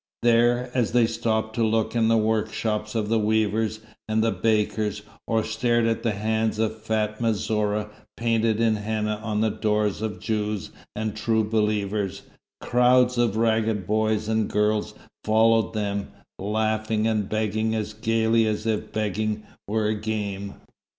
There, 0.23 0.71
as 0.73 0.93
they 0.93 1.05
stopped 1.05 1.53
to 1.57 1.63
look 1.63 1.93
in 1.95 2.05
at 2.05 2.09
the 2.09 2.17
workshops 2.17 2.95
of 2.95 3.07
the 3.07 3.19
weavers, 3.19 3.81
and 4.09 4.23
the 4.23 4.31
bakers, 4.31 5.03
or 5.27 5.43
stared 5.43 5.85
at 5.85 6.01
the 6.01 6.13
hands 6.13 6.57
of 6.57 6.81
Fatma 6.81 7.35
Zora 7.35 7.87
painted 8.17 8.59
in 8.59 8.77
henna 8.77 9.21
on 9.23 9.41
the 9.41 9.51
doors 9.51 10.01
of 10.01 10.19
Jews 10.19 10.71
and 10.95 11.15
True 11.15 11.43
Believers, 11.43 12.23
crowds 12.61 13.19
of 13.19 13.37
ragged 13.37 13.85
boys 13.85 14.27
and 14.27 14.49
girls 14.49 14.95
followed 15.23 15.73
them, 15.75 16.07
laughing 16.39 17.05
and 17.05 17.29
begging 17.29 17.75
as 17.75 17.93
gaily 17.93 18.47
as 18.47 18.65
if 18.65 18.91
begging 18.91 19.43
were 19.67 19.85
a 19.85 19.93
game. 19.93 20.55